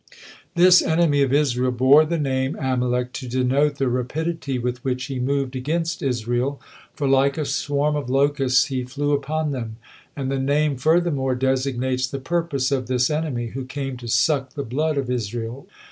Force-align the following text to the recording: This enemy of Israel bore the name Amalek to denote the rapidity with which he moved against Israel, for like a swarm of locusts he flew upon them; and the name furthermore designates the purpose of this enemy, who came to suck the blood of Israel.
This 0.55 0.81
enemy 0.81 1.21
of 1.21 1.31
Israel 1.31 1.69
bore 1.69 2.05
the 2.05 2.17
name 2.17 2.55
Amalek 2.59 3.13
to 3.13 3.27
denote 3.27 3.75
the 3.75 3.87
rapidity 3.87 4.57
with 4.57 4.83
which 4.83 5.05
he 5.05 5.19
moved 5.19 5.55
against 5.55 6.01
Israel, 6.01 6.59
for 6.95 7.07
like 7.07 7.37
a 7.37 7.45
swarm 7.45 7.95
of 7.95 8.09
locusts 8.09 8.65
he 8.65 8.83
flew 8.83 9.11
upon 9.11 9.51
them; 9.51 9.75
and 10.15 10.31
the 10.31 10.39
name 10.39 10.75
furthermore 10.75 11.35
designates 11.35 12.07
the 12.07 12.17
purpose 12.17 12.71
of 12.71 12.87
this 12.87 13.11
enemy, 13.11 13.49
who 13.49 13.63
came 13.63 13.95
to 13.97 14.07
suck 14.07 14.53
the 14.53 14.63
blood 14.63 14.97
of 14.97 15.07
Israel. 15.07 15.67